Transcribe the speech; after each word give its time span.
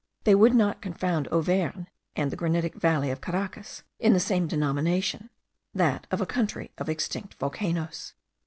They 0.23 0.33
would 0.33 0.55
not 0.55 0.81
confound 0.81 1.27
Auvergne 1.31 1.85
and 2.15 2.31
the 2.31 2.35
granitic 2.35 2.73
valley 2.73 3.11
of 3.11 3.21
Caracas 3.21 3.83
in 3.99 4.13
the 4.13 4.19
same 4.19 4.47
denomination; 4.47 5.29
that 5.75 6.07
of 6.09 6.19
a 6.19 6.25
country 6.25 6.71
of 6.79 6.89
extinct 6.89 7.35
volcanoes. 7.35 8.15